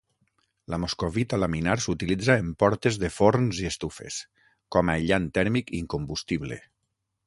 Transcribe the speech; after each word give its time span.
La 0.73 0.77
moscovita 0.85 1.39
laminar 1.41 1.75
s'utilitza 1.85 2.39
en 2.45 2.49
portes 2.65 2.99
de 3.05 3.13
forns 3.19 3.63
i 3.67 3.71
estufes, 3.73 4.21
com 4.77 4.93
aïllant 4.99 5.33
tèrmic 5.41 5.75
incombustible. 5.85 6.65